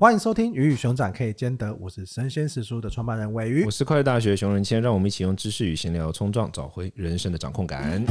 [0.00, 8.02] 欢迎收听《鱼与熊掌可以兼得》，我是神仙史书的创办人尾鱼，我是快乐大学熊仁谦，让我们一起用知识与闲聊冲撞，找回人生的掌控感。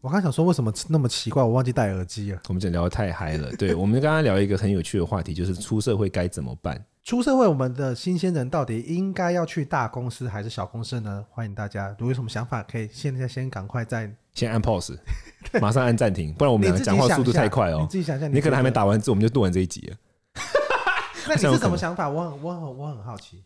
[0.00, 1.42] 我刚想说，为什么那么奇怪？
[1.42, 2.40] 我忘记戴耳机了。
[2.48, 6.82] 我们这聊得太嗨了， 对，我们刚刚聊一个很有趣的话题，就是出社会该怎么办？
[7.04, 11.26] 出社会，我们的新鲜人到底应该要去大公司还是小公司呢？
[11.28, 14.96] 欢迎大家，如果有什么想法，可以现在先赶快在先按 pause，
[15.60, 17.80] 马上按暂停，不然我们两个讲话速度太快哦。
[17.80, 19.96] 你自己想象，你可能还没打完字，我们就录完这一集了。
[21.26, 22.08] 那你是什么想法？
[22.08, 23.42] 我很、我很、我很好奇。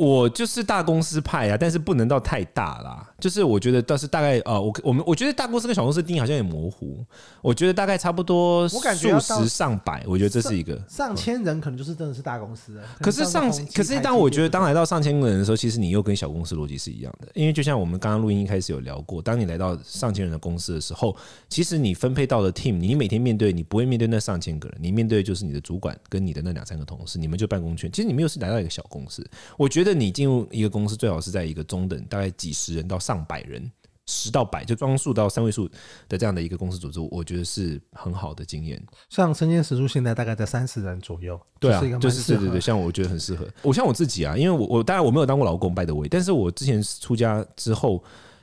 [0.00, 3.06] 我就是大公司派啊，但是不能到太大啦。
[3.20, 7.04] 就是我觉得倒是大概呃，我我们我觉得大公司跟小公司定义好像也模糊。
[7.42, 12.80] 我觉得大概差不多，我感觉数十上百，我觉得这是一个上，上千人，可能就是真的是大公司。
[12.98, 17.28] 可是上，可是当我觉得当来到上千个人的时候，其实你又跟小公司逻辑是一样的。
[17.34, 21.14] 因为就像我们刚刚录音一开始有聊过，当你来到上千人的公司的时候，
[21.50, 27.92] 其实你分配到的 team，你每天面对，你不会面对那上千个人，你面对的就是你的主管跟你的那两三个同事，你们就办公圈。
[27.92, 29.22] 其实你们又是来到一个小公司，
[29.58, 30.70] 我觉得你进入一个。
[30.70, 33.68] 公司最好是在一个中等，大概几十人到上百人，
[34.06, 35.68] 十到百就装数到三位数
[36.08, 38.80] 的这样的一个公司组织，我觉得是很好的经验。
[39.08, 43.44] 像生鲜时书现在大概在三十人左右，对啊，就是对对对，像我觉得很适合。
[43.62, 48.00] 我像我自己啊，因为我我当然我没有当过劳工，by the way，但是我之前出家之后，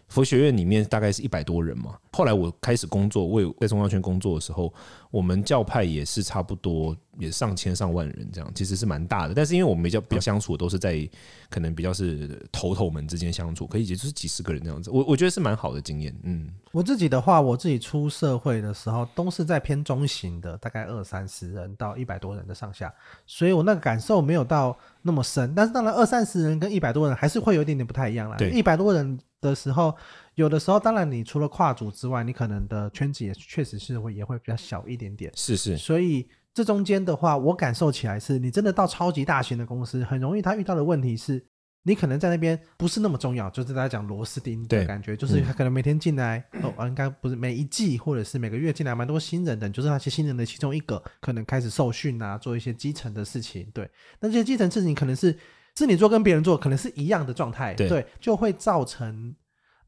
[0.07, 1.97] 佛学院里面大概是一百多人嘛。
[2.13, 4.73] 后来我开始工作，为在宗教圈工作的时候，
[5.11, 9.33] 我们教派也是差不多，也上千上万人这样，其实是蛮大的。
[9.33, 11.07] 但是因为我们比较比较相处，都是在
[11.49, 14.89] 可能比较是头头们之间相处，可以也就是几十个人这样子。
[14.89, 16.15] 我我觉得是蛮好的经验。
[16.23, 22.91] 嗯，我自己的话，我自己出社会的时候，都是在偏中型的，大概二三十人到一百多人的上下，
[23.27, 25.53] 所以我那个感受没有到那么深。
[25.53, 28.37] 但是当然，二三十人跟一百多人还是会有一点点不太一样啦。
[28.37, 29.95] 对，一百多人的时候。
[30.35, 35.31] 有的时候，当然你除了跨组之外，你可能的圈子也确实是会也会比较小一点点。
[35.35, 35.75] 是是。
[35.75, 41.43] 所以这中间的话，我感受起来是，你真的到超级大型的公司，很容易他遇到的问题是，
[41.81, 53.67] 你可能在那边不是那么重要，就是大家讲螺丝钉的感觉，就是他可能每天进来，哦，应该不是每一季或者是每个月进来蛮多新人的，就是那些新人的其中一个，可能开始受训啊，做一些基层的事情。
[53.73, 53.89] 对，
[54.19, 55.35] 那这些基层事情可能是
[55.77, 59.35] 是你做跟别人做可能是一样的状态，对，就会造成。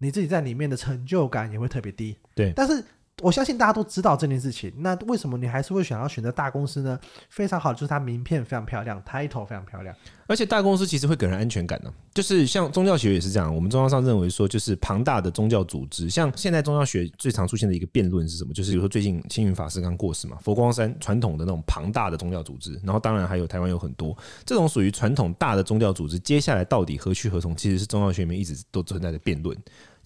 [0.02, 2.54] 你自己在里面的成就感也会特别低，对。
[2.56, 2.82] 但是
[3.22, 7.00] 我相信大家都知道这件事情，那为什么你还是会想要选择大公司呢？
[7.30, 9.96] 非常好，就是它名片非常漂亮，title 非常漂亮。
[10.28, 13.54] 而且大公司其实会给人安全感呢、就是像宗教学也是这样。
[13.54, 18.54] 我们宗教上认为说，就是庞大的宗教组织，像现在宗教学最常出现的一个辩论是什么？
[18.54, 24.16] 就是比如说最近青云法师刚过世嘛，佛光山传统的那种庞大的宗教组织，然后当然还有台湾有很多
[24.46, 27.56] 这种属于传统大的宗教组织，接下来到底何去何从？
[27.56, 29.58] 其实是宗教学里面一直都存在的辩论。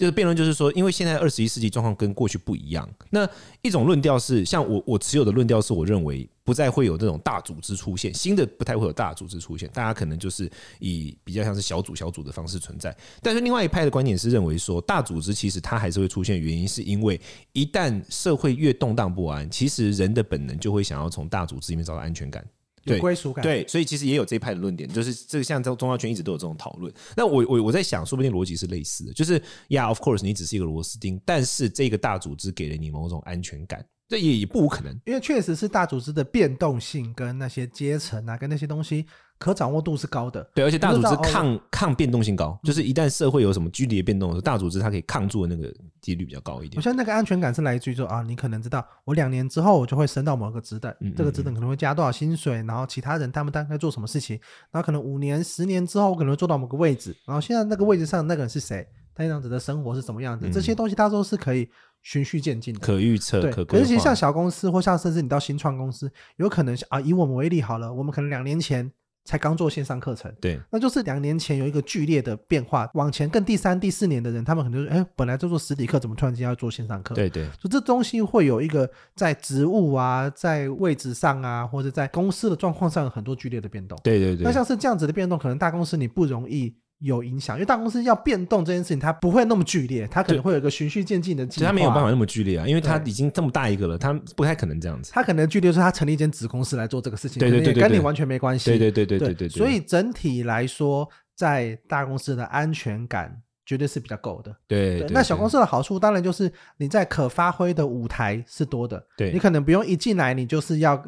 [0.04, 2.88] 就是辩论，就是说，因为现在二十一世纪状况跟过去不一样。
[3.10, 3.26] 那
[3.62, 12.94] 一种论调是，像我我持有的论调是，我认为不再会有这种大组织出现，新的不太会有大组织出现，大家可能就是以比较像是小组小组的方式存在。
[13.22, 17.18] 但是另外一派的观点是认为说，大组织其实它还是会出现，原因是因为
[17.54, 22.46] 一旦社会越动荡不安，其实人的本能就会想要从大组织里面找到安全感。
[22.86, 26.94] 有归属感，对，所以其实也有这一派的论点，就是这个像在宗教圈一直都有这种讨论。
[27.16, 33.86] 那我我我在想，说不定逻辑是类似的，就是呀，of course，你只是一个螺丝钉，但是这个大组织给了你某种安全感。
[34.14, 39.04] 这也也不无可能，因为确实是大组织的变动性跟那些阶层啊，跟那些东西
[39.40, 40.48] 可掌握度是高的。
[40.54, 46.78] 对，而且大组织抗抗变动性高，就是一旦社会有什么剧烈变动的时候，大组织它可以抗住的那个几率比较高一点。
[46.78, 61.68] 我相信那个安全感是来自于说啊，你可能知道我两年之后我就会升到某个职等，嗯嗯嗯，这个职等可能会加多少薪水，然后其他人他们大概做什么事情，然后可能五年、十年之后我可能会做到某个位置，然后现在那个位置上那个人是谁，他这样子的生活是什么样子，这些东西他都是可以。
[62.04, 68.92] 循序渐进的，可预测，可可是其实像小公司或像甚至你到新创公司，有可能啊，以我们为例好了，我们可能两年前
[69.24, 77.16] 才刚做线上课程，对，那就是两年前有一个剧烈的变化，往前更第三、第四年的人，他们可能说，哎，本来就做实体课，怎么突然间要做线上课？
[77.16, 83.98] 对对，就这东西会有一个在职务啊，在位置上啊，或者在公司的状况上有很多剧烈的变动。
[84.04, 86.76] 对对对，那像是这样子的变动，可能大公司你不容易。
[87.04, 91.46] 有影响，因为大公司要变动这件事情，它不会那么剧烈，它可能会有一个循序渐进的。
[91.46, 95.12] 其实它没有办法那么剧烈啊，因为它已经这么大一个了，它 不太可能这样子。
[95.14, 98.72] 它可能剧烈是它成立一间子公司来做这个事情，对对对，跟你完全没关系。
[98.72, 99.50] 对对对对对对。
[99.50, 104.56] 所以整体来说，在大公司的安全感绝对是比较够的。
[104.66, 105.06] 对。
[105.10, 109.06] 那小公司的好处当然就是你在可发挥的舞台是多的。
[109.18, 109.32] 对。
[109.34, 111.06] 你可能不用一进来你就是要。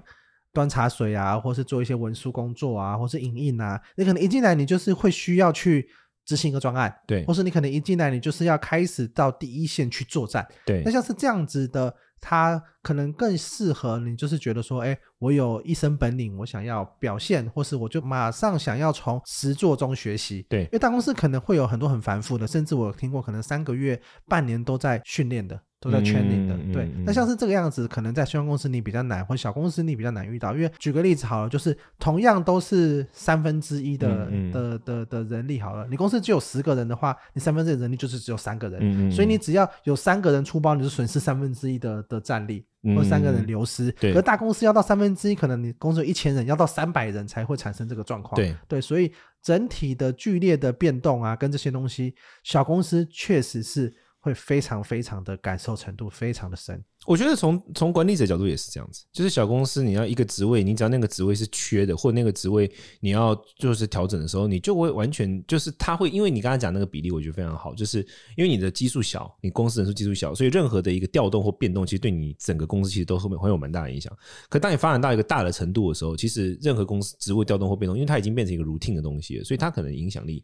[0.55, 5.87] 端茶水啊，或是做一些文书工作啊，或是影印啊，你可能一进来你就是会需要去
[6.25, 10.81] 执行一个专案，对，或是你可能一进来你就是要开始到第一线去作战，对。
[10.85, 20.45] 那像是这样子的它可能更适合你，就是觉得说，哎，我有一身本领，我想要表现，或是我就马上想要从实作中学习。
[20.49, 25.59] 对，因为大公司可能会有很多很繁复的，甚至我听过可能三个月、半年都在训练的。
[25.81, 26.89] 都在圈里的，对。
[27.05, 30.51] 那像是这个样子，可能在新创公司你比较难，或小公司你比较难遇到。
[30.55, 42.65] 因为举个例子好了，就是同样都是三分之一的的的的人力好了，你公司只有十个人的话，你三分之一的人力就是只有三个人，所以你只要有三个人出包，你就损失三分之一的的战力，
[42.95, 43.91] 或三个人流失。
[43.93, 44.13] 对。
[44.13, 48.35] 而大公司要到三分之一，可能你公司有一千人，要到三百人才会产生这个状况。
[48.35, 53.93] 对对，所以整体的剧烈的变动啊，跟这些东西，小公司确实是。
[54.25, 56.83] 会非常非常的感受程度非常的深。
[57.05, 62.69] 我觉得从从管理者角度也是这样子，就是小公司你要一个职位，你只要那个职位是缺的，或那个职位
[62.99, 67.99] 你要就是调整的时候，你就会完全就是他会，因为你刚才讲那个比例，我觉得非常好，就是
[68.35, 74.11] 因为你的基数小，你公司人数基数小，所以任何的一个调动或变动，其实对你整个公司其实都会会有蛮大的影响。
[74.49, 80.43] 可当你发展到一个大的程度的时候，其实任何公司职位调动或变动，因为它已经变成一个 routine 的东西了，所以它可能影响力。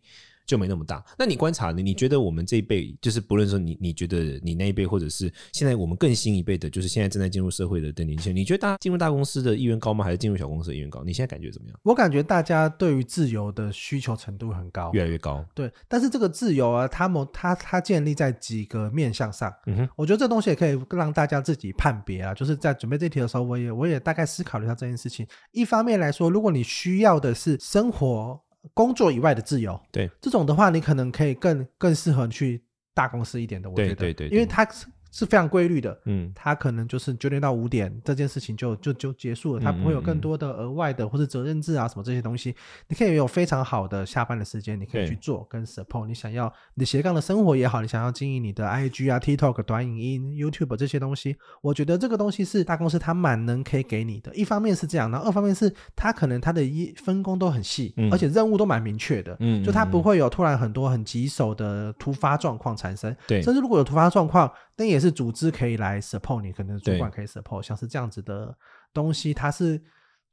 [0.52, 1.02] 就没那么大。
[1.18, 1.82] 那你观察呢？
[1.82, 10.04] 你觉得我们这一辈，就是不论说你，你觉得你那一辈，或者是现在我们更新一辈的，就是现在正在进入社会的的年轻人，你觉得大家进入大公司的意愿高吗？
[10.04, 11.06] 还是进入小公司的意愿高？
[11.06, 11.80] 你现在感觉怎么样？
[11.84, 15.46] 我感觉大家对于自由的需求程度很高，越来越高。
[15.56, 19.50] 对，但是这个自由啊，他们他他建立在几个面向上。
[19.68, 22.34] 嗯哼，我觉得这东西也可以让大家自己判别啊。
[22.34, 25.26] 就是在准备这题的时候，我也我也大概思考了一下这件事情。
[25.54, 28.42] 一方面来说，如果你需要的是生活。
[28.74, 30.10] 工作以外的自由，对。
[30.22, 32.64] 这种的话，你可能可以更更适合去
[32.94, 34.68] 大公司一点的，我觉得，对对对，因为它。
[35.12, 42.56] 是非常规律的，嗯，他可能就是九点到五点这件事情就就就结束了，他不会有更多的额外的或者责任制啊什么这些东西，
[42.88, 54.34] 你可以有非常好的下班的时间，你可以去做跟 support 你想要你斜杠的生活也好，你想要经营你的 IG 啊、TikTok 短影音、YouTube 这些东西，我觉得这个东西是大公司它蛮能可以给你的。
[54.34, 64.50] 一方面是这样，然后二方面是他可能他的一分工都很细，而且任务都蛮明确的，嗯，就他不会有突然很多很棘手的突发状况产生，对，甚至如果有突发状况。
[64.78, 68.56] 那也是组织可以来 support 你，可能主管可以 support，像是这样子的
[68.94, 69.82] 东西，它是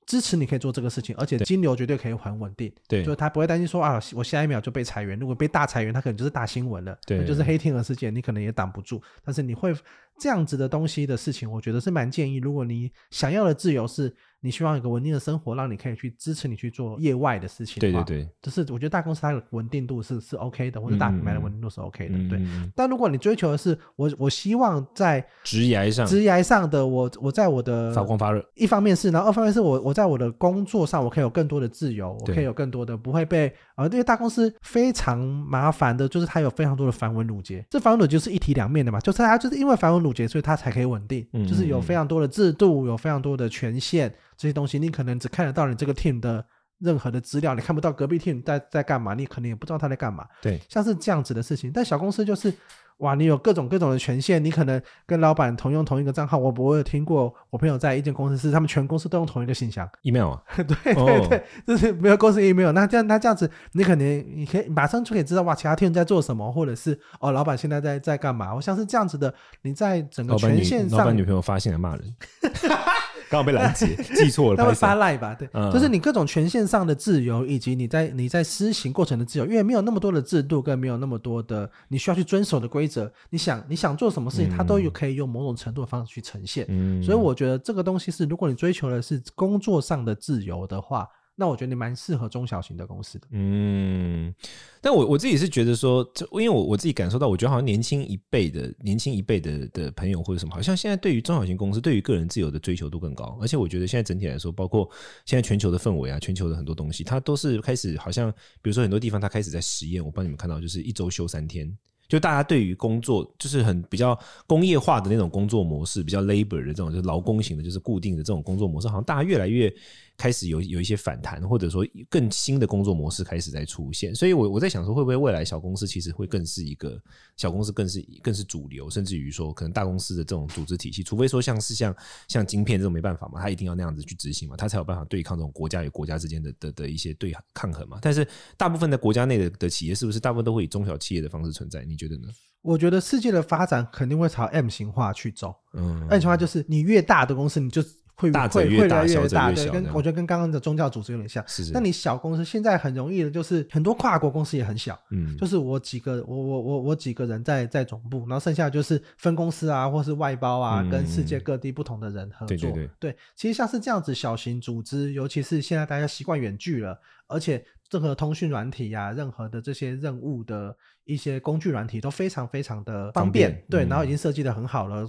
[0.07, 2.73] 支持你可以做这个事情，而且金流绝对可以很稳定。
[2.87, 5.19] 对，就是他不会担心说啊，我下一秒就被裁员。
[5.19, 9.03] 如果被大裁员，他可能就是大新闻了，对，就是黑天鹅事件，你可能也挡不住。
[9.25, 9.75] 但是你会
[10.21, 12.37] 这样子的东西的事情，我觉得是蛮建议。
[12.37, 14.15] 如果你想要的自由是。
[14.41, 17.81] 你希望有个稳定的生活，让你可以去支持你去做业外的事情。
[17.81, 22.17] 对对对，就是我觉得大公司它的稳定度是是 OK 的，或者大品牌的稳定度是 OK 的。
[22.17, 22.41] 嗯、对，
[22.75, 44.15] 但如果你追求的是我我希望在职涯上职涯上的我我在我的发光发热，一方面是，然后二方面是我我在我的工作上我可以有更多的自由，我可以有更多的不会被啊，因为大公司非常麻烦的，就是它有非常多的繁文缛节，这繁文缛节是一体两面的嘛，就是它就是因为繁文缛节，所以它才可以稳定，就是有非常多的制度，有非常多的权限。
[44.39, 46.43] 这些东西你可能只看得到你这个 team 的
[46.79, 50.25] 任何的资料，你看不到隔壁 team 在在干嘛，你可能也不知道他在干嘛。
[50.41, 51.73] 对，像是这样子的事情。
[51.75, 52.55] 但小公司就是，
[52.99, 56.39] 哇，你有各种各种的权限，你可能跟老板同用同一个账号。
[56.39, 60.43] 我我有听过，我朋友在一间公司是他们全公司都用同一个信箱，email 啊。
[60.57, 60.65] 对
[60.95, 62.71] 对对，就是没有公司 email。
[62.71, 68.55] 那这样那这样子，你可能你可以马上就可以知道哇，其他 team 在做什么，或者是哦，老板现在在在干嘛。
[68.55, 72.15] 我像是这样子的，你在整个权限上，老板女朋友发现了骂人。
[73.31, 74.57] 刚好被拦截， 记错了。
[74.57, 75.35] 他会发赖吧？
[75.35, 83.11] 对，嗯、就是你各种权限上的自由，以及你在你在施行过程的自由，因为没有那么多的制度，跟没有那么多的你需要去遵守的规则。
[83.31, 86.67] 你想你想做什么事情，它都有可以用某种程度的方式去呈现。
[86.69, 91.09] 嗯、所以我觉得这个东西是，如果你追求的是工作上的自由的话。
[91.41, 93.29] 那我觉得你蛮适合中小型的公司的。
[93.31, 94.35] 嗯，
[94.81, 103.39] 但我我自己是觉得说，就因为我我自己感受到，我觉得好像年轻一辈的年轻一辈的的朋友或者什么，好像现在对于中小型公司，对于个人自由的追求度更高。
[103.41, 104.91] 而且我觉得现在整体来说，包括
[105.27, 110.05] 现在全球的氛围啊，全球的很多东西，它都是开始好像，比如说很多地方它开始在实验。
[110.05, 111.73] 我帮你们看到，就是一周休三天，
[112.09, 114.19] 就大家对于工作就是很比较
[114.49, 119.73] 工业化的那种工作模式，比较 labor 的这种就是劳工型的，就是固定的这种工作模式，好像大家越来越。
[120.19, 127.01] 开始有有一些反弹，或者说更新的工作模式开始在出现，所以我我在想说，会不会未来小公司其实会更是一个
[127.37, 131.95] 小公司，更是更是主流，甚至于说可能大公司的这种组织体系，除非说像是像
[132.27, 137.99] 像晶片这种没办法嘛，它一定要那样子去执行嘛，它才有办法对抗这种国家与国家之间的的的一些对抗衡嘛。
[138.03, 141.85] 但是大部分的国家内的的企业，是不是大部分都会以中小企业的方式存在？
[141.85, 142.27] 你觉得呢？
[142.61, 145.55] 我觉得世界的发展肯定会朝 M 型化去走。
[145.75, 147.81] 嗯，M 型化就是你越大的公司，你就
[148.19, 151.43] 会大者会会越来越大对，者越小跟我觉得跟刚刚的宗教组织有点像。
[151.47, 162.57] 是是那你小公司现在很容易的，就是很多跨国公司也很小，嗯，就是我几个我我我我几个人在在总部，然后剩下就是分公司啊，或是外包啊，嗯跟世界各地不同的人合作。
[162.57, 166.99] 对对对其实像是这样子小型组织，尤其是现在大家习惯远距了，
[167.29, 175.09] 而且任何通讯软体呀、啊，任何的这些任务的一些工具软体都非常非常的方便，方便对，嗯然后已经设计的很好了。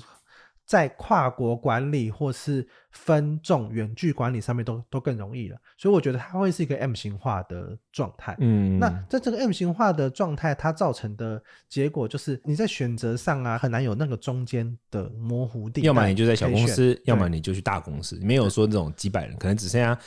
[0.69, 8.37] 在跨国管理或是分众远距管理上面都都更容易了，所以我觉得它会是一个 M 型化的状态。
[8.39, 15.81] 嗯，那在这个 M 型化的状态，它造成的结果就是你在选择上啊，很难有那个中间的模糊地。
[15.81, 19.97] 要么你就在小公司，要么你就去大公司，没有说这种几百人，可能只剩下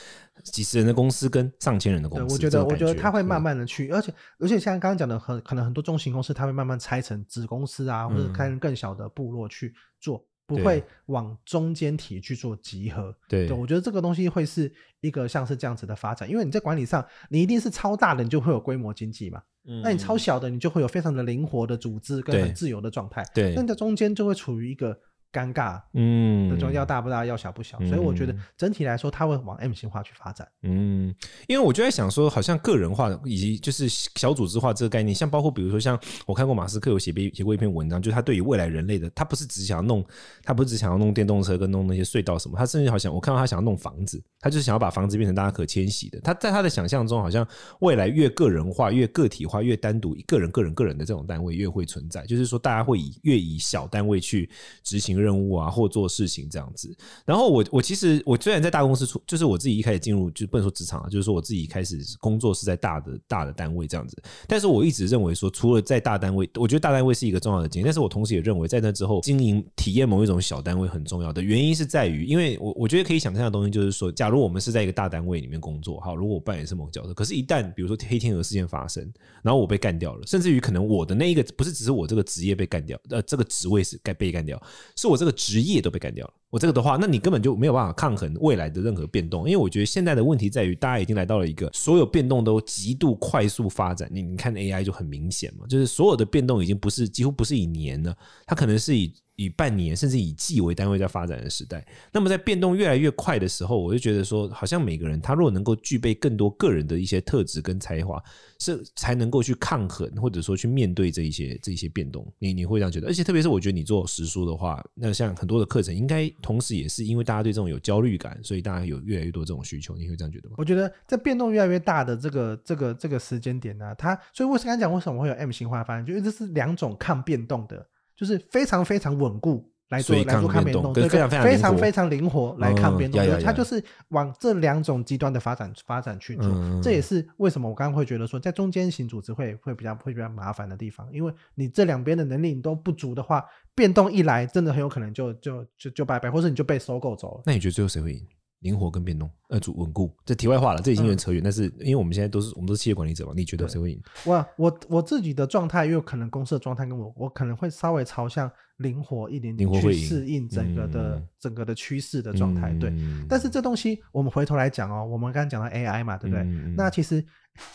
[0.43, 2.25] 几十人的公司跟上千人的公司。
[2.25, 3.43] 对，我觉得，我觉得它会慢慢。
[3.43, 10.25] 慢的去，而且而且像刚刚讲的，很可能很多中型公司，它会慢慢拆成子公司啊，或者开成更小的部落去做。
[10.45, 14.71] 不会往中间体去做集合，对，对，我觉得这个东西会是
[15.01, 24.99] 一个像是这样子的发展，因为你在管理上，你一定是超大的，你就会有规模经济嘛，嗯，那你超小的，你就会有非常的灵活的组织跟很自由的状态，对，那你在中间就会处于一个。
[25.33, 30.47] 尴尬，嗯，那种要大不大，要小不小，所以我觉得整体来说，它会往 M 型化去发展。
[30.61, 31.13] 嗯，
[31.47, 40.05] 因为我就在想说，好像个人化以及就是小组织化这个概念，像包括比如说像我看过马斯克有写写写过一篇文章，就是他对于未来人类的，他不是只想要弄，
[40.43, 46.19] 他不是只想要弄电动车跟弄那些隧道什么，他甚至好像我看到他想要弄房子，他就是想要把房子变成大家可迁徙的。
[46.21, 47.47] 他在他的想象中，好像
[47.79, 54.49] 未来越个人化、越个体化、越单独，个人、个人、个人的这种单位越会存在，就是说大家会以越以小单位去
[54.83, 56.93] 执行任务啊，或做事情这样子。
[57.25, 64.21] 然后我我其实我虽然在大公司出，就是我自己一开始进入就不能说职场啊，就是说我自己一开始工作是在大的大的单位这样子。
[64.47, 67.85] 但是我一直认为说，除了在大单位，我觉得大单位是一个重要的经验。
[67.85, 79.11] 但是我同时也认为，在那之后经营体验某一种小单位很重要的原因是在于，因为我我觉得可以想象的东西就是说，假如我们是在一个大单位里面工作，好，如果我扮演是某个角色，可是，一旦比如说黑天鹅事件发生，
[79.41, 84.61] 然后我被干掉了，甚至于可能我的那一个不是只是我这个职业被干掉，呃，这个职位是该被干掉，
[84.95, 86.33] 是我我这个职业都被干掉了。
[86.49, 94.09] 我这个的话，那你根本就没有办法抗衡未来的任何变动，因为我觉得现在的问题在于，大家已经来到了一个所有变动都极度快速发展。
[94.11, 98.15] 你你看 AI 就很明显嘛，就是所有的变动已经不是几乎不是以年了，
[98.45, 99.13] 它可能是以。
[99.35, 108.21] 以半年甚至以季为单位在发展的时代，那么在变动越来越快的时候，我就觉得说，好像每个人他如果能够具备更多个人的一些特质跟才华，
[108.59, 112.31] 是才能够去抗衡或者说去面对这一些这一些变动。
[112.37, 113.07] 你你会这样觉得？
[113.07, 119.95] 而且特别是我觉得你做实书的话，那像很多的课程，应该同时也是因为大家对这种有焦虑感，所以大家有越来越多这种需求。
[119.95, 120.55] 你会这样觉得吗？
[120.57, 129.69] 我觉得在变动越来越大的这个这个这个时间点呢、啊，它所以我刚才讲为什么会有 M 型化发展，就因为这是两种抗变动的，就是非常非常稳固。
[129.89, 136.81] 来做来做抗变动，对，非常非常非常灵活来抗变动，它就是往这两种极端的发展发展去做。
[136.81, 147.43] 这也是为什么我刚刚会觉得说，在中间型组织会会比较会比较麻烦的地方，因为你这两边的能力你都不足的话，变动一来，真的很有可能就就就就拜拜，或者你就被收购走了。
[147.45, 148.27] 那你觉得最后谁会赢？
[148.63, 150.11] 灵活跟变动，呃，主稳固。
[150.25, 151.43] 这题外话了，这已经有点扯远。
[151.43, 154.01] 但是因为我们现在都是我们都是企业管理者嘛，你觉得谁会赢？
[154.25, 158.51] 我我我自己的状态，因为可能公司的状态跟我，我可能会稍微朝向。
[158.77, 162.91] 灵活一点点去适应整个的、嗯、整个的趋势的状态，对。
[163.29, 166.43] 但是这东西我们回头来讲哦，我们刚刚讲到 AI 嘛，对不对？
[166.43, 167.23] 嗯、那其实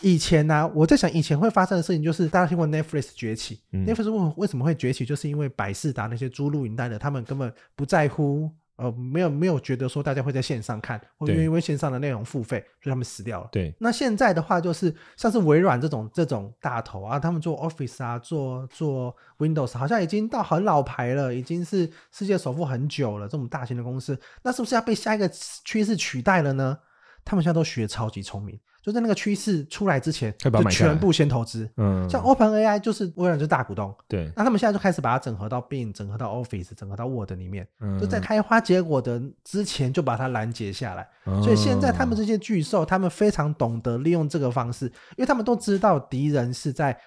[0.01, 5.05] 以前呢、啊，我在想以前会发生的事情，就是大家听过 Netflix 崛起、嗯、，Netflix 为为什么会崛起？
[5.05, 8.51] 就是因为百事达那些租录影带的，他们根本不在乎。
[8.79, 13.49] 呃，没有没有觉得说大家会在线上看，或者因为线上的内容付费，所以他们死掉了。
[13.51, 13.75] 对。
[13.77, 23.27] 那现在的话，就是像是微软这种这种大头啊，他们做 Office 啊，做做 Windows，好像已经到很老牌了，已经是世界首富很久了。
[23.27, 25.29] 这种大型的公司，那是不是要被下一个
[25.65, 26.77] 趋势取代了呢？
[27.25, 28.57] 他们现在都学超级聪明。
[28.89, 31.69] 就在那个趋势出来之前，就全部先投资。
[31.77, 33.95] 嗯，像 Open AI 就是微软就是大股东。
[34.07, 37.67] 对，那他们现在就开始把它整合到 Bing，整合到 Office，整合到 Word 里面。
[37.81, 41.07] 嗯，就在开花结果的之前就把它拦截下来。
[41.25, 46.97] 嗯，所以现在他们这些巨兽，他们非常懂得利用这个方式，因为他们都知道敌人是在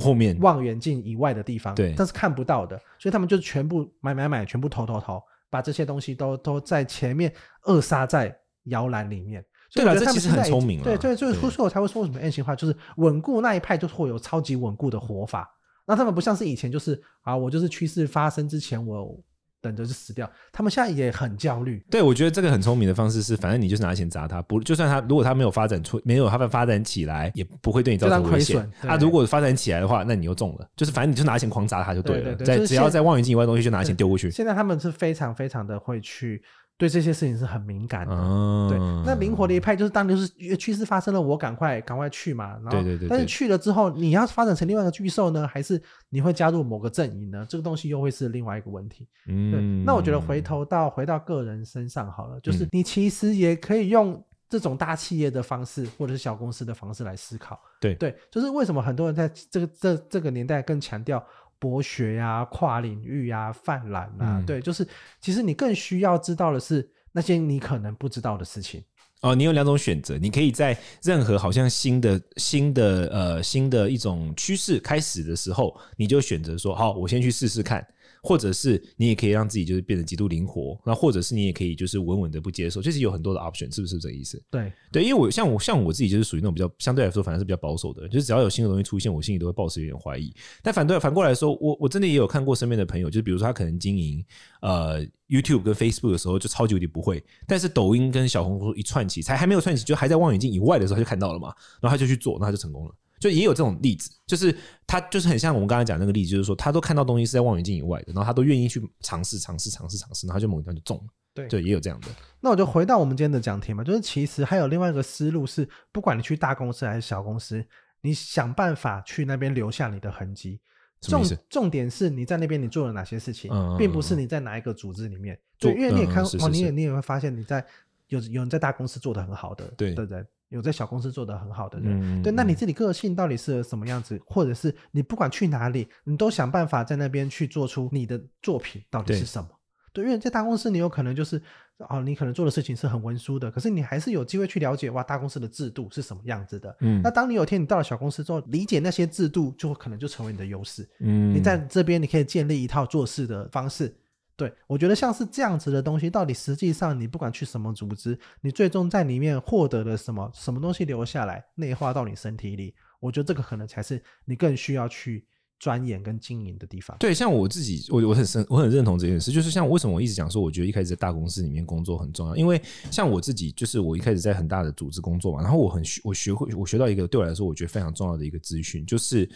[0.00, 7.32] 后面望远镜以外的地方，对，但是看不到的，所以他们就全部买买买，全部投投投，把这些东西都都在前面
[7.64, 9.44] 扼杀在摇篮里面。
[9.72, 10.84] 对了，这其实很聪明了。
[10.84, 15.48] 对对，所以所以我才会说为什么 N 型化就是稳固那一派，就会有超级稳固的活法。
[15.86, 19.16] 那他们不像是以前，就是啊，我就是趋势发生之前，我
[19.60, 20.28] 等着就死掉。
[20.50, 21.84] 他们现在也很焦虑。
[21.88, 28.68] 对，我觉得这个很聪明的方式是，反正你就是拿钱砸他，不就算他如果他没有发展出，没有他们发展起来，也不会对你造成亏损。
[28.80, 30.68] 他、啊、如果发展起来的话，那你又中了。
[30.76, 32.34] 就是反正你就拿钱狂砸他就对了。
[32.36, 34.30] 在只要在望远镜以外的东西，就拿钱丢过去。
[34.32, 36.42] 现在他们是非常非常的会去。
[36.80, 38.14] 对这些事情是很敏感的。
[38.14, 42.54] 哦、对，那灵活的一派就是当就是趋势发生了，我赶快赶快去嘛。
[42.54, 43.08] 然后对对对对。
[43.10, 47.44] 但是去了之后，你要发展成另外一个巨兽呢，还是你会加入某个阵营呢？
[47.46, 49.06] 这个东西又会是另外一个问题。
[49.26, 49.52] 嗯。
[49.52, 57.60] 对，那我觉得回头到回到个人身上好了，就是你其实也可以用这种大企业的方式，或者是小公司的方式来思考。
[57.78, 61.22] 对对，就是为什么很多人在这个这这个年代更强调。
[61.60, 64.84] 博学呀、啊，跨领域呀、啊，泛滥啊，嗯、对，就是
[65.20, 68.82] 其实你更需要知道的是那些你可能不知道的事情。
[69.20, 77.86] 哦，你有两种选择，你可以在任何好像新的新的呃新的一种趋势开始的时候，你就选择说好，我先去试试看。
[78.22, 84.42] 或者是你也可以让自己就是变得极度灵活，那或者是你也可以就是稳稳的不接受，就是有很多的 option，是不是这个意思？
[84.50, 90.32] 对对，因为我像我像我自己就是属于那种比较相对来说反而是比较保守的，就是只要有新的东西出现，我心里都会抱持有点怀疑。
[90.62, 94.24] 但反对反过来说，我我真的也有看过身边的朋友，就是比如说他可能经营
[94.62, 102.94] 呃 YouTube 跟 Facebook 的时候就超级无敌不会，但是抖音跟小红书一串起，才还没有串起，就还在望远镜以外的时候他就看到了嘛，然后他就去做，那他就成功了。
[103.20, 104.52] 就也有这种例子，就是
[104.86, 111.04] 他就是很像我们刚才讲那个例子，就是说他都看到东西是在望远镜以外的，然后他都愿意去尝试、尝试、尝试、尝试，然后就某一天就中了。
[111.34, 112.08] 对，对，也有这样的。
[112.40, 117.64] 那我就回到我们今天的讲题嘛，就是其实还有另外一个思路是，不管你去大公司还是小公司，
[118.00, 120.58] 你想办法去那边留下你的痕迹。
[121.02, 125.38] 重重点是你在那边你做了哪些事情，嗯、并不是你在哪一个组织里面。
[125.58, 127.64] 对，因为你也看，哦，你也你也会发现你在
[128.08, 130.24] 有有人在大公司做的很好的，对对对。
[130.50, 134.20] 有在小公司做得很好的人，嗯、对，那你自己个性到底是什么样子？
[134.26, 139.48] 或者是你不管去哪里，你都想办法在那边去做出你的作品到底是什么？
[139.92, 141.40] 对，对，因为在大公司你有可能就是
[141.88, 146.76] 哦，你可能做的事情是很文书的，可是你还是有机会去了解哇，大公司的制度是什么样子的。
[146.80, 150.88] 嗯，那当你有一天你到了小公司之后，理解那些制度，就可能就成为你的优势。
[150.98, 153.94] 嗯，你在这边你可以建立一套做事的方式。
[154.40, 165.26] 对，我觉得像是这样子的东西，到底实际上你不管去什么组织，你最终在里面获得了什么，什么东西留下来，内化到你身体里，我觉得这个可能才是你更需要去
[165.58, 166.96] 钻研跟经营的地方。
[166.98, 172.58] 对，像我自己，我我很深，我很认同这件事，就是像为什么我一直讲说，我觉得一开始在大公司里面工作很重要，因为
[172.90, 179.28] 像我自己，就是我一开始在很大的组织工作嘛，然后我很学，我学会，我学到一个对我来说，我觉得非常重要的一个资讯，就是。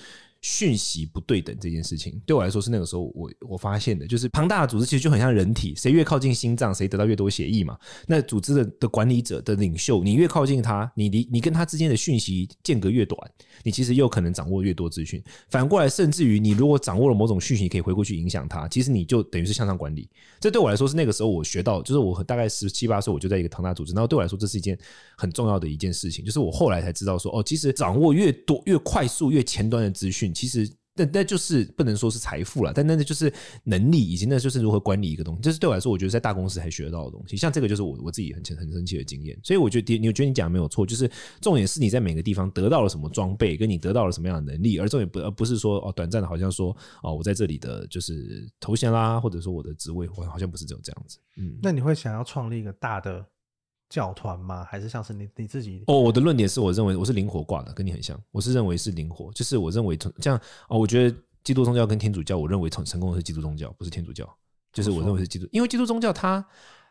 [0.45, 7.79] 讯息不对等这件事情，对我来说是那个时候我我发现的，就是庞大的组织其实就很像人体，谁越靠近心脏，谁得到越多血液嘛。
[8.07, 13.19] 那组织的的管理者的领袖，你越靠近他，你离你跟他之间的讯息间隔越短，
[13.63, 15.23] 你其实又可能掌握越多资讯。
[15.49, 20.07] 反过来，甚至于你如果掌握了某种讯息，你可以回过去影响他，其实你就等于是向上管理。
[20.39, 24.79] 这对我来说是那个时候我学到，就是我大概十七八岁，我就在一个庞大组织，然后对我来说这是一件
[25.17, 30.69] 很重要的一件事情，就是我后来才知道说，哦，其实掌握越多、越快速、越前端的资讯，其实。
[30.97, 33.33] 那那就是不能说是财富了，但那那就是
[33.65, 35.41] 能力，以及那就是如何管理一个东西。
[35.43, 37.37] 这是对我来说，我觉得在大公司还学得到的东西。
[37.37, 39.37] 像这个就是我我自己很很生气的经验。
[39.43, 46.71] 所以我觉得你，你觉得你讲的没有错，就是重点是你在每个地方得到了什么装备，跟你得到了什么样的能力，而重点不而不是说哦短暂的，好像说
[47.03, 51.19] 哦我在这里的就是头衔啦，或者说我的职位，我好像不是只有这样子。
[51.39, 53.27] 嗯，那你会想要创立一个大的？
[53.95, 54.67] 教团吗？
[54.69, 55.85] 还是像是你你自己？
[55.87, 58.21] 哦，我的论点是我认为我是灵活挂的，跟你很像。
[58.33, 60.37] 我是认为是灵活，就是我认为从这样
[60.69, 64.29] 哦，我觉得基督宗教跟天主教，我认为成成功的是基督宗教，不是天主教。
[64.73, 66.45] 就是我认为是基督，因为基督宗教它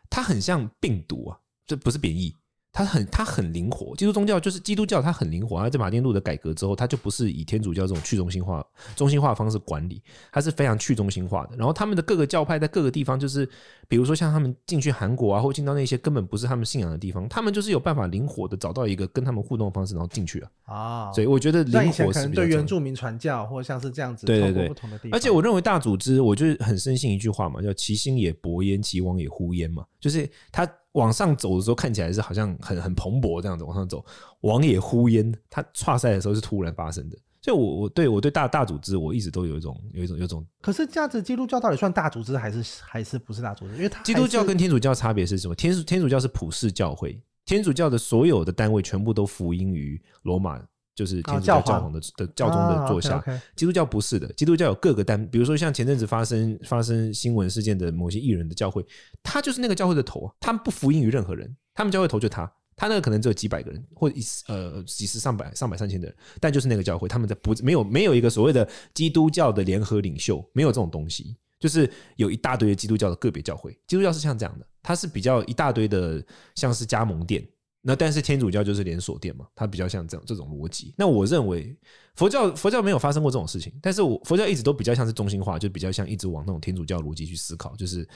[0.08, 2.34] 它很像病毒啊，这不是贬义。
[2.74, 5.56] 它很它很灵活，基督宗教就是基督教，它很灵活。
[5.56, 11.56] 而在马丁路的改革之后，它就不是以天主教这种去中心化、中心化的方式管理，它是非常去中心化的。
[11.56, 13.48] 然后他们的各个教派在各个地方，就是
[13.86, 21.12] 比如说像他们进去韩国啊，或进到那些根本不是他们信仰的地方，他们就是有办法灵活的找到一个跟他们互动的方式，然后进去了啊。
[21.12, 25.16] 所以我觉得灵活是对原住民传教，或者像是这样子，对对对，不同的地方。
[25.16, 30.68] 而且我认为大组织，我就很深信一句话嘛，叫其兴也勃焉，其亡也忽焉嘛，就是他。
[30.94, 34.04] 往上走的时候看起来是好像很很蓬勃这样子往上走，
[34.40, 37.16] 王也呼烟，他跨赛的时候是突然发生的。
[37.42, 40.44] 所以我，我我对我对大大组织，我一直都有一种有一种有一种。
[40.62, 43.76] 可是这样子，基督教到底算大组织还是还是不是大组织？
[43.76, 45.54] 因为它基督教跟天主教差别是什么？
[45.54, 50.58] 天主天主教是普世教会，天主教的所有的单位全部都福音于罗马。
[50.94, 53.22] 就是天主教教皇的的教宗的座下，
[53.56, 54.32] 基督教不是的。
[54.34, 58.84] 基督教有各个单，比如说像前阵子发生发生新闻事件的某些艺人的教会，
[59.22, 77.44] 他就是那个教会的头，他们不服膺于任何人，他们教会头就他，他那个可能只有几百个人，或一呃几十上百上百上千的人，但就是那个教会，他们在不没有没有一个所谓的基督教的联合领袖，没有这种东西，就是有一大堆的基督教的个别教会，基督教是像这样的，它是比较一大堆的像是加盟店。
[77.86, 80.94] 那但是天主教就是连锁店嘛，它比较像这样这种逻辑。
[80.96, 81.76] 那我认为
[82.14, 88.08] 佛教佛教没有发生过这种事情，但是我佛教一直都比较像是中心化，就比较像一直往那种天主教逻辑去思考，就是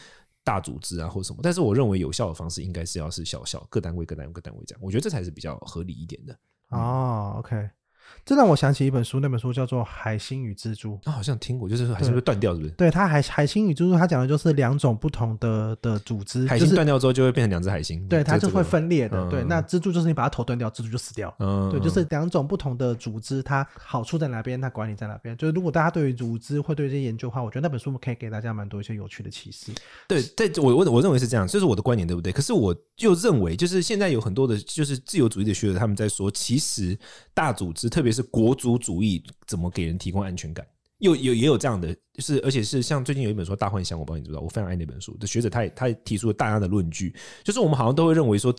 [0.42, 1.40] 大组织啊或什么。
[1.42, 6.38] 但是我认为有效的方式应该是要是小小各单位各单位各单位这样，我觉得这才是比较合理一点的。
[6.70, 7.68] 哦，OK。
[8.24, 10.98] 这让我想起一本书，那本书叫做《海星与蜘蛛》。
[11.10, 12.70] 啊，好像听过，就是海星会断掉，是不是？
[12.72, 16.46] 对，它海海星与蜘蛛，它讲的就是两种不同的的组织。
[16.46, 18.06] 海星断掉之后，就会变成两只海星。
[18.08, 19.28] 对，它就会分裂的。
[19.30, 21.34] 对，那蜘蛛就是你把它头断掉，蜘蛛就死掉。
[21.38, 25.36] 嗯，对，就是两种不同的组织，它好处在哪边，它管理在哪边。
[25.36, 29.72] 就是如果大家对于组织会对这些研究的话，我觉得那本书可以给大家蛮多一些有趣的启示。
[30.06, 32.32] 对，在我我我认为是这样，这是我的观点，对不对？
[32.32, 36.98] 可是我就认为，就是现在有很多的，就是自由主义的学者，他们在说，其实
[37.32, 39.02] 大组织，特特别是国族主。
[39.02, 40.64] 义怎么给人提供安全感？
[40.98, 41.88] 又有也有这样的。
[42.18, 44.42] 就是，而且是像最近有一本书《大幻想》，我不知道你知不知道？
[44.42, 48.52] 我非常爱那本书的学者，他也他也提出了大量的论据，就是我们好像都会认为说，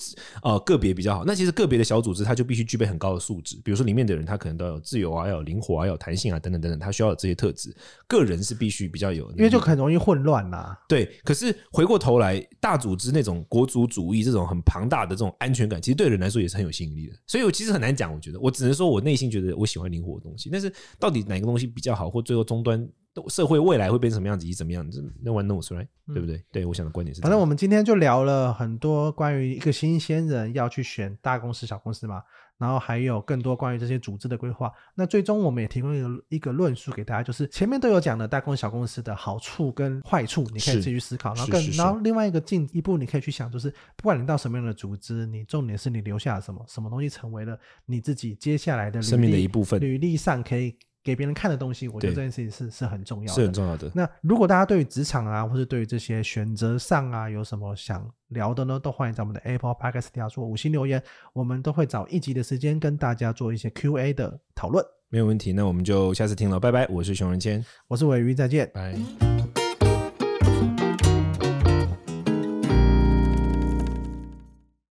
[0.44, 1.26] 呃，个别比较好。
[1.26, 7.76] 那其实个别的小组织，它就必须具备很高的素质，比如说里面的人，他可能都要有自由啊，要有灵活啊，要有弹性啊，等等等等，他需要有这些特质。
[8.08, 10.80] 个人是必须比较有，因为就很容易混乱啦、啊。
[10.88, 17.14] 对，可是回过头来，大组织那种国族主义这种很庞大的这种安全感，其实对人来说也是很有吸引力的。
[17.28, 22.88] 所以我其实很难讲，我觉得我只能说我内心觉得我喜欢灵活的东西，但是到底哪个东西比较好，或最后终端。
[23.28, 24.48] 社会未来会变成什么样子？
[24.48, 25.88] 以怎么样子？No one knows, right？
[26.08, 26.44] 对不对？
[26.52, 27.22] 对，我想的观点是。
[27.22, 32.24] 反正我们今天就聊了很多关于一个新鲜人要去选大公司、小公司嘛，
[32.58, 34.72] 然后还有更多关于这些组织的规划。
[34.96, 41.34] 那最终我们也提供一个一个论述给大家，就是前面都有讲的大公司、小公司的好处跟坏处，你可以自己去思考。
[41.36, 50.76] 然后更，然后另外一个进一步，你可以去想，就是不管你到什么样的组织，你重点是你留下了什么，什么东西成为了你自己接下来的生命的一部分，履历上可以。
[51.10, 53.92] 给别人看的东西，我觉得这件事情是是很重要的，是很重要的。
[53.96, 58.80] 那如果大家对于职场啊，或者对于这些选择上啊，有什么想聊的呢？
[58.80, 61.02] 都欢迎在我们的 Apple Podcast 底下做五星留言，
[61.34, 64.86] 我们都会找一集的时间跟大家做一些 Q&A 的讨论。
[65.10, 66.86] 没有问题，那我们就下次听了，拜拜。
[66.88, 69.59] 我是熊仁谦，我是尾鱼，再见，拜。